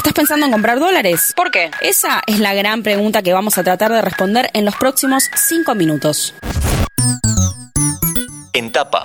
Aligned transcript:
¿Estás 0.00 0.14
pensando 0.14 0.46
en 0.46 0.52
comprar 0.52 0.80
dólares? 0.80 1.34
¿Por 1.36 1.50
qué? 1.50 1.70
Esa 1.82 2.22
es 2.26 2.38
la 2.38 2.54
gran 2.54 2.82
pregunta 2.82 3.20
que 3.20 3.34
vamos 3.34 3.58
a 3.58 3.62
tratar 3.62 3.92
de 3.92 4.00
responder 4.00 4.48
en 4.54 4.64
los 4.64 4.74
próximos 4.76 5.28
cinco 5.34 5.74
minutos. 5.74 6.34
En 8.54 8.72
tapa. 8.72 9.04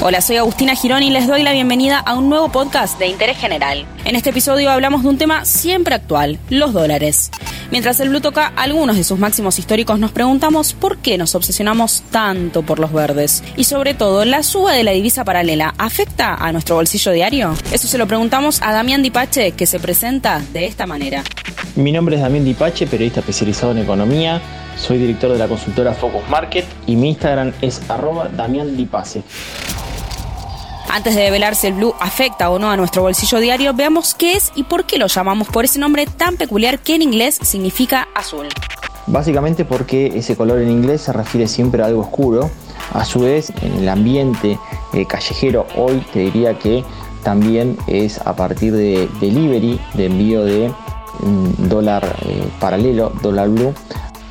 Hola, 0.00 0.22
soy 0.22 0.38
Agustina 0.38 0.74
Girón 0.74 1.02
y 1.02 1.10
les 1.10 1.26
doy 1.26 1.42
la 1.42 1.52
bienvenida 1.52 1.98
a 1.98 2.14
un 2.14 2.30
nuevo 2.30 2.50
podcast 2.50 2.98
de 2.98 3.08
interés 3.08 3.36
general. 3.36 3.84
En 4.06 4.16
este 4.16 4.30
episodio 4.30 4.70
hablamos 4.70 5.02
de 5.02 5.10
un 5.10 5.18
tema 5.18 5.44
siempre 5.44 5.94
actual, 5.94 6.38
los 6.48 6.72
dólares. 6.72 7.30
Mientras 7.70 8.00
el 8.00 8.08
Blue 8.08 8.20
toca 8.20 8.52
algunos 8.56 8.96
de 8.96 9.04
sus 9.04 9.20
máximos 9.20 9.60
históricos, 9.60 10.00
nos 10.00 10.10
preguntamos 10.10 10.72
por 10.72 10.98
qué 10.98 11.16
nos 11.16 11.36
obsesionamos 11.36 12.02
tanto 12.10 12.62
por 12.62 12.80
los 12.80 12.92
verdes. 12.92 13.44
Y 13.56 13.62
sobre 13.62 13.94
todo, 13.94 14.24
¿la 14.24 14.42
suba 14.42 14.72
de 14.72 14.82
la 14.82 14.90
divisa 14.90 15.24
paralela 15.24 15.74
afecta 15.78 16.34
a 16.34 16.50
nuestro 16.50 16.74
bolsillo 16.74 17.12
diario? 17.12 17.54
Eso 17.70 17.86
se 17.86 17.96
lo 17.96 18.08
preguntamos 18.08 18.60
a 18.60 18.72
Damián 18.72 19.02
Dipache, 19.02 19.52
que 19.52 19.66
se 19.66 19.78
presenta 19.78 20.42
de 20.52 20.66
esta 20.66 20.88
manera. 20.88 21.22
Mi 21.76 21.92
nombre 21.92 22.16
es 22.16 22.22
Damián 22.22 22.44
Dipache, 22.44 22.88
periodista 22.88 23.20
especializado 23.20 23.70
en 23.70 23.78
economía. 23.78 24.42
Soy 24.76 24.98
director 24.98 25.30
de 25.32 25.38
la 25.38 25.46
consultora 25.46 25.94
Focus 25.94 26.28
Market 26.28 26.64
y 26.88 26.96
mi 26.96 27.10
Instagram 27.10 27.52
es 27.62 27.88
arroba 27.88 28.28
Damián 28.28 28.76
Dipace. 28.76 29.22
Antes 30.92 31.14
de 31.14 31.22
develar 31.22 31.54
si 31.54 31.68
el 31.68 31.74
blue 31.74 31.94
afecta 32.00 32.50
o 32.50 32.58
no 32.58 32.68
a 32.68 32.76
nuestro 32.76 33.02
bolsillo 33.02 33.38
diario, 33.38 33.72
veamos 33.74 34.12
qué 34.12 34.32
es 34.32 34.50
y 34.56 34.64
por 34.64 34.86
qué 34.86 34.98
lo 34.98 35.06
llamamos 35.06 35.46
por 35.46 35.64
ese 35.64 35.78
nombre 35.78 36.04
tan 36.04 36.36
peculiar 36.36 36.80
que 36.80 36.96
en 36.96 37.02
inglés 37.02 37.38
significa 37.42 38.08
azul. 38.12 38.48
Básicamente 39.06 39.64
porque 39.64 40.08
ese 40.18 40.34
color 40.34 40.60
en 40.60 40.68
inglés 40.68 41.02
se 41.02 41.12
refiere 41.12 41.46
siempre 41.46 41.84
a 41.84 41.86
algo 41.86 42.00
oscuro. 42.00 42.50
A 42.92 43.04
su 43.04 43.20
vez, 43.20 43.52
en 43.62 43.74
el 43.74 43.88
ambiente 43.88 44.58
eh, 44.92 45.06
callejero 45.06 45.64
hoy 45.76 46.04
te 46.12 46.18
diría 46.18 46.58
que 46.58 46.82
también 47.22 47.78
es 47.86 48.18
a 48.26 48.34
partir 48.34 48.72
de 48.72 49.08
delivery, 49.20 49.78
de 49.94 50.06
envío 50.06 50.44
de 50.44 50.72
dólar 51.68 52.16
eh, 52.22 52.42
paralelo, 52.58 53.12
dólar 53.22 53.48
blue, 53.48 53.72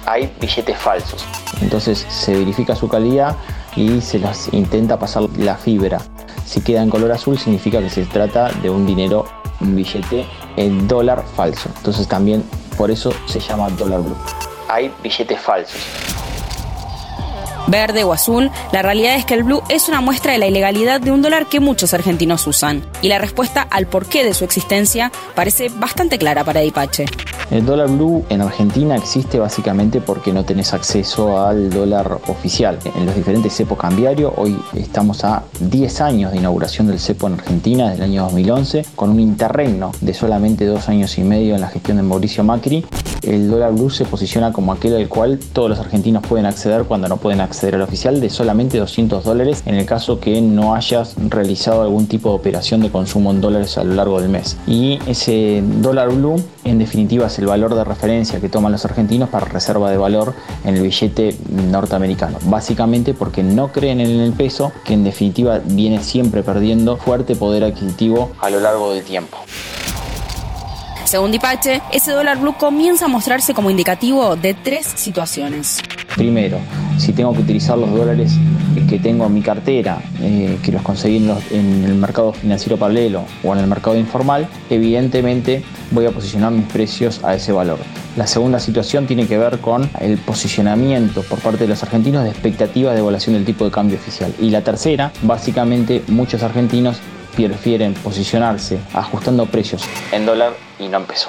hay 0.06 0.30
billetes 0.41 0.78
falsos. 0.78 1.25
Entonces 1.62 2.06
se 2.09 2.34
verifica 2.34 2.75
su 2.75 2.89
calidad 2.89 3.38
y 3.78 4.02
se 4.02 4.19
los 4.19 4.53
intenta 4.53 5.00
pasar 5.00 5.23
la 5.38 5.56
fibra. 5.56 6.00
Si 6.50 6.61
queda 6.61 6.81
en 6.81 6.89
color 6.89 7.11
azul 7.11 7.38
significa 7.38 7.80
que 7.80 7.92
se 7.92 8.08
trata 8.08 8.50
de 8.64 8.72
un 8.72 8.83
dinero, 8.83 9.25
un 9.61 9.75
billete 9.75 10.25
en 10.58 10.88
dólar 10.88 11.23
falso. 11.36 11.69
Entonces 11.78 12.08
también 12.08 12.44
por 12.75 12.89
eso 12.89 13.14
se 13.28 13.39
llama 13.39 13.69
dólar 13.69 14.02
blue. 14.02 14.17
Hay 14.67 14.91
billetes 15.03 15.39
falsos 15.39 15.80
verde 17.68 18.04
o 18.04 18.14
azul, 18.14 18.52
la 18.72 18.82
realidad 18.82 19.16
es 19.16 19.26
que 19.26 19.34
el 19.34 19.44
blue 19.44 19.62
es 19.70 19.90
una 19.90 20.02
muestra 20.02 20.34
de 20.34 20.40
la 20.40 20.48
ilegalidad 20.48 21.02
de 21.02 21.12
un 21.12 21.22
dólar 21.22 21.48
que 21.48 21.60
muchos 21.60 21.94
argentinos 21.94 22.48
usan. 22.48 22.84
Y 23.02 23.10
la 23.10 23.20
respuesta 23.20 23.62
al 23.62 23.88
porqué 23.88 24.24
de 24.24 24.34
su 24.34 24.44
existencia 24.44 25.12
parece 25.36 25.70
bastante 25.70 26.18
clara 26.18 26.44
para 26.44 26.62
Dipache. 26.62 27.06
El 27.52 27.66
dólar 27.66 27.90
blue 27.90 28.24
en 28.30 28.42
Argentina 28.42 28.96
existe 28.96 29.40
básicamente 29.40 30.02
porque 30.02 30.32
no 30.32 30.46
tenés 30.46 30.72
acceso 30.74 31.44
al 31.44 31.72
dólar 31.72 32.20
oficial. 32.28 32.78
En 32.96 33.08
los 33.08 33.16
diferentes 33.16 33.56
cepos 33.56 33.80
cambiarios, 33.80 34.34
hoy 34.38 34.56
estamos 34.76 35.24
a 35.24 35.44
10 35.60 36.02
años 36.02 36.32
de 36.32 36.38
inauguración 36.38 36.86
del 36.86 37.00
cepo 37.00 37.26
en 37.26 37.34
Argentina, 37.34 37.90
desde 37.90 38.04
el 38.04 38.12
año 38.12 38.24
2011, 38.26 38.86
con 38.96 39.10
un 39.10 39.20
interregno 39.20 39.94
de 40.00 40.14
solamente 40.14 40.66
dos 40.68 40.90
años 40.90 41.18
y 41.18 41.24
medio 41.24 41.56
en 41.56 41.62
la 41.62 41.70
gestión 41.70 41.98
de 41.98 42.04
Mauricio 42.04 42.44
Macri. 42.44 42.86
El 43.24 43.50
dólar 43.50 43.74
blue 43.74 43.90
se 43.90 44.06
posiciona 44.06 44.54
como 44.54 44.72
aquel 44.72 44.96
al 44.96 45.10
cual 45.10 45.40
todos 45.52 45.70
los 45.72 45.80
argentinos 45.80 46.22
pueden 46.28 46.46
acceder 46.46 46.84
cuando 46.84 47.08
no 47.08 47.18
pueden 47.18 47.42
acceder 47.42 47.48
al 47.50 47.81
oficial 47.81 48.22
de 48.22 48.30
solamente 48.30 48.78
200 48.78 49.23
dólares 49.23 49.64
en 49.66 49.75
el 49.75 49.86
caso 49.86 50.19
que 50.19 50.42
no 50.42 50.75
hayas 50.75 51.16
realizado 51.17 51.81
algún 51.81 52.08
tipo 52.08 52.30
de 52.30 52.36
operación 52.36 52.81
de 52.81 52.89
consumo 52.89 53.31
en 53.31 53.41
dólares 53.41 53.78
a 53.78 53.83
lo 53.83 53.95
largo 53.95 54.22
del 54.22 54.30
mes. 54.30 54.58
Y 54.67 55.00
ese 55.08 55.61
dólar 55.64 56.09
blue 56.09 56.41
en 56.63 56.79
definitiva 56.79 57.28
es 57.28 57.40
el 57.40 57.47
valor 57.47 57.75
de 57.75 57.84
referencia 57.84 58.40
que 58.40 58.50
toman 58.50 58.72
los 58.72 58.85
argentinos 58.85 59.29
para 59.29 59.46
reserva 59.46 59.90
de 59.91 59.97
valor 59.97 60.34
en 60.63 60.75
el 60.75 60.84
billete 60.84 61.35
norteamericano. 61.50 62.38
Básicamente 62.46 63.13
porque 63.13 63.44
no 63.44 63.72
creen 63.72 64.00
en 64.00 64.19
el 64.19 64.34
peso, 64.34 64.72
que 64.85 64.94
en 64.94 65.03
definitiva 65.03 65.59
viene 65.63 66.03
siempre 66.03 66.44
perdiendo 66.44 66.97
fuerte 66.97 67.35
poder 67.35 67.63
adquisitivo 67.63 68.31
a 68.40 68.50
lo 68.50 68.59
largo 68.59 68.94
del 68.94 69.03
tiempo. 69.03 69.38
Según 71.09 71.31
Dipache, 71.31 71.81
ese 71.91 72.12
dólar 72.12 72.38
blue 72.38 72.53
comienza 72.56 73.06
a 73.06 73.07
mostrarse 73.07 73.56
como 73.56 73.72
indicativo 73.72 74.35
de 74.35 74.53
tres 74.53 74.85
situaciones. 74.85 75.81
Primero, 76.16 76.59
si 77.00 77.14
tengo 77.14 77.34
que 77.34 77.40
utilizar 77.40 77.78
los 77.78 77.92
dólares 77.92 78.34
que 78.88 79.00
tengo 79.00 79.26
en 79.26 79.34
mi 79.34 79.42
cartera, 79.42 80.02
eh, 80.22 80.58
que 80.62 80.72
los 80.72 80.82
conseguí 80.82 81.18
en, 81.52 81.84
el 81.84 81.96
mercado 81.96 82.34
financiero 82.34 82.78
paralelo 82.78 83.24
o 83.44 83.54
en 83.54 83.60
el 83.60 83.68
mercado 83.68 83.98
informal, 83.98 84.48
evidentemente 84.70 85.64
voy 85.92 86.06
a 86.06 86.12
posicionar 86.12 86.52
mis 86.52 86.66
precios 86.66 87.24
a 87.24 87.36
ese 87.36 87.52
valor. 87.52 87.80
La 88.16 88.28
segunda 88.28 88.60
situación 88.60 89.08
tiene 89.08 89.28
que 89.28 89.38
ver 89.38 89.60
con 89.60 89.90
el 90.00 90.18
posicionamiento 90.18 91.24
por 91.24 91.40
parte 91.40 91.60
de 91.60 91.70
los 91.70 91.82
argentinos 91.84 92.24
de 92.24 92.30
expectativas 92.30 92.94
de 92.94 93.00
evaluación 93.00 93.36
del 93.36 93.46
tipo 93.46 93.64
de 93.66 93.72
cambio 93.72 93.98
oficial. 93.98 94.34
Y 94.40 94.50
la 94.50 94.62
tercera, 94.62 95.12
básicamente 95.22 96.04
muchos 96.08 96.44
argentinos 96.44 96.98
prefieren 97.36 97.94
posicionarse 97.94 98.80
ajustando 98.94 99.46
precios 99.46 99.84
en 100.12 100.26
dólar 100.26 100.54
y 100.78 100.90
no 100.90 100.98
en 100.98 101.06
peso. 101.06 101.28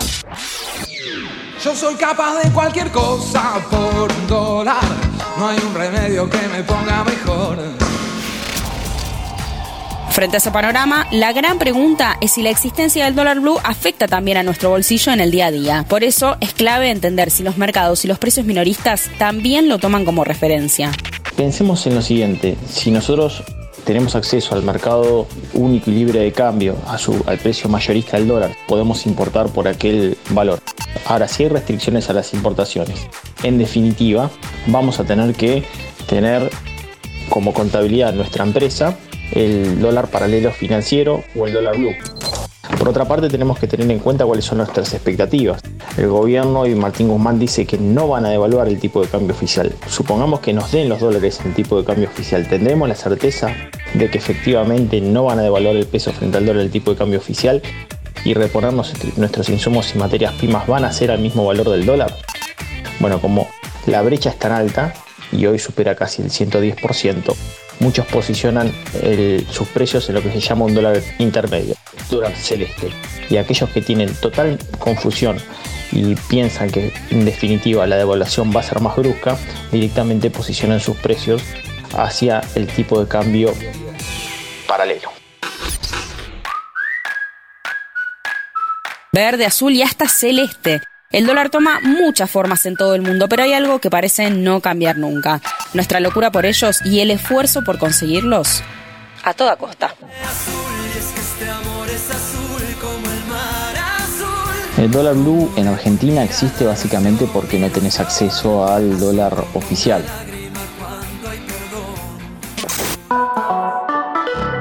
Yo 1.62 1.76
soy 1.76 1.94
capaz 1.94 2.42
de 2.42 2.50
cualquier 2.50 2.90
cosa 2.90 3.60
por 3.70 4.10
dólar. 4.26 5.09
No 5.40 5.48
hay 5.48 5.58
un 5.66 5.74
remedio 5.74 6.28
que 6.28 6.36
me 6.48 6.62
ponga 6.64 7.02
mejor. 7.02 7.56
Frente 10.10 10.36
a 10.36 10.38
ese 10.38 10.50
panorama, 10.50 11.06
la 11.12 11.32
gran 11.32 11.58
pregunta 11.58 12.18
es 12.20 12.32
si 12.32 12.42
la 12.42 12.50
existencia 12.50 13.06
del 13.06 13.14
dólar 13.14 13.40
blue 13.40 13.58
afecta 13.64 14.06
también 14.06 14.36
a 14.36 14.42
nuestro 14.42 14.68
bolsillo 14.68 15.12
en 15.12 15.20
el 15.20 15.30
día 15.30 15.46
a 15.46 15.50
día. 15.50 15.86
Por 15.88 16.04
eso 16.04 16.36
es 16.40 16.52
clave 16.52 16.90
entender 16.90 17.30
si 17.30 17.42
los 17.42 17.56
mercados 17.56 18.04
y 18.04 18.08
los 18.08 18.18
precios 18.18 18.44
minoristas 18.44 19.08
también 19.16 19.70
lo 19.70 19.78
toman 19.78 20.04
como 20.04 20.24
referencia. 20.24 20.92
Pensemos 21.38 21.86
en 21.86 21.94
lo 21.94 22.02
siguiente, 22.02 22.58
si 22.68 22.90
nosotros 22.90 23.42
tenemos 23.86 24.16
acceso 24.16 24.54
al 24.54 24.62
mercado 24.62 25.26
único 25.54 25.90
y 25.90 25.94
libre 25.94 26.20
de 26.20 26.32
cambio, 26.32 26.76
a 26.86 26.98
su, 26.98 27.24
al 27.26 27.38
precio 27.38 27.70
mayorista 27.70 28.18
del 28.18 28.28
dólar, 28.28 28.54
podemos 28.68 29.06
importar 29.06 29.48
por 29.48 29.68
aquel 29.68 30.18
valor. 30.28 30.60
Ahora, 31.06 31.26
si 31.28 31.44
hay 31.44 31.48
restricciones 31.48 32.10
a 32.10 32.12
las 32.12 32.34
importaciones, 32.34 33.08
en 33.42 33.56
definitiva, 33.56 34.30
vamos 34.66 35.00
a 35.00 35.04
tener 35.04 35.34
que 35.34 35.64
tener 36.06 36.50
como 37.28 37.54
contabilidad 37.54 38.12
nuestra 38.14 38.44
empresa 38.44 38.96
el 39.32 39.80
dólar 39.80 40.08
paralelo 40.08 40.50
financiero 40.50 41.22
o 41.36 41.46
el 41.46 41.52
dólar 41.52 41.76
blue. 41.76 41.94
Por 42.78 42.88
otra 42.88 43.04
parte, 43.04 43.28
tenemos 43.28 43.58
que 43.58 43.66
tener 43.66 43.90
en 43.90 43.98
cuenta 43.98 44.24
cuáles 44.24 44.44
son 44.44 44.58
nuestras 44.58 44.94
expectativas. 44.94 45.60
El 45.98 46.08
gobierno 46.08 46.66
y 46.66 46.74
Martín 46.74 47.08
Guzmán 47.08 47.38
dice 47.38 47.66
que 47.66 47.76
no 47.76 48.08
van 48.08 48.24
a 48.24 48.30
devaluar 48.30 48.68
el 48.68 48.78
tipo 48.78 49.02
de 49.02 49.08
cambio 49.08 49.34
oficial. 49.34 49.72
Supongamos 49.86 50.40
que 50.40 50.52
nos 50.52 50.72
den 50.72 50.88
los 50.88 51.00
dólares 51.00 51.40
en 51.44 51.52
tipo 51.52 51.76
de 51.76 51.84
cambio 51.84 52.08
oficial. 52.08 52.48
¿Tendremos 52.48 52.88
la 52.88 52.94
certeza 52.94 53.54
de 53.92 54.08
que 54.08 54.18
efectivamente 54.18 55.00
no 55.00 55.24
van 55.24 55.40
a 55.40 55.42
devaluar 55.42 55.76
el 55.76 55.86
peso 55.86 56.12
frente 56.12 56.38
al 56.38 56.46
dólar 56.46 56.62
el 56.62 56.70
tipo 56.70 56.92
de 56.92 56.96
cambio 56.96 57.18
oficial 57.18 57.60
y 58.24 58.34
reponernos 58.34 58.94
nuestros 59.16 59.48
insumos 59.48 59.94
y 59.94 59.98
materias 59.98 60.32
primas 60.34 60.66
van 60.66 60.84
a 60.84 60.92
ser 60.92 61.10
al 61.10 61.20
mismo 61.20 61.44
valor 61.44 61.68
del 61.68 61.84
dólar? 61.84 62.16
Bueno, 62.98 63.20
como 63.20 63.48
la 63.86 64.02
brecha 64.02 64.30
es 64.30 64.38
tan 64.38 64.52
alta 64.52 64.94
y 65.32 65.46
hoy 65.46 65.58
supera 65.58 65.94
casi 65.94 66.22
el 66.22 66.30
110%, 66.30 67.34
muchos 67.80 68.06
posicionan 68.06 68.72
sus 69.50 69.68
precios 69.68 70.08
en 70.08 70.14
lo 70.16 70.22
que 70.22 70.30
se 70.30 70.40
llama 70.40 70.64
un 70.64 70.74
dólar 70.74 71.00
intermedio, 71.18 71.74
dólar 72.10 72.34
celeste. 72.34 72.90
Y 73.28 73.36
aquellos 73.36 73.70
que 73.70 73.80
tienen 73.80 74.14
total 74.14 74.58
confusión 74.78 75.38
y 75.92 76.14
piensan 76.14 76.70
que 76.70 76.92
en 77.10 77.24
definitiva 77.24 77.86
la 77.86 77.96
devaluación 77.96 78.52
va 78.54 78.60
a 78.60 78.64
ser 78.64 78.80
más 78.80 78.96
brusca, 78.96 79.36
directamente 79.72 80.30
posicionan 80.30 80.80
sus 80.80 80.96
precios 80.96 81.42
hacia 81.96 82.42
el 82.54 82.66
tipo 82.66 83.00
de 83.00 83.08
cambio 83.08 83.54
paralelo. 84.66 85.10
Verde, 89.12 89.44
azul 89.44 89.72
y 89.72 89.82
hasta 89.82 90.08
celeste. 90.08 90.80
El 91.12 91.26
dólar 91.26 91.50
toma 91.50 91.80
muchas 91.82 92.30
formas 92.30 92.64
en 92.66 92.76
todo 92.76 92.94
el 92.94 93.02
mundo, 93.02 93.28
pero 93.28 93.42
hay 93.42 93.52
algo 93.52 93.80
que 93.80 93.90
parece 93.90 94.30
no 94.30 94.60
cambiar 94.60 94.96
nunca. 94.96 95.40
Nuestra 95.74 95.98
locura 95.98 96.30
por 96.30 96.46
ellos 96.46 96.80
y 96.84 97.00
el 97.00 97.10
esfuerzo 97.10 97.62
por 97.62 97.78
conseguirlos 97.78 98.62
a 99.24 99.34
toda 99.34 99.56
costa. 99.56 99.92
El 104.78 104.90
dólar 104.92 105.14
blue 105.14 105.52
en 105.56 105.66
Argentina 105.66 106.22
existe 106.22 106.64
básicamente 106.64 107.26
porque 107.32 107.58
no 107.58 107.70
tenés 107.70 107.98
acceso 107.98 108.68
al 108.68 109.00
dólar 109.00 109.46
oficial. 109.54 110.04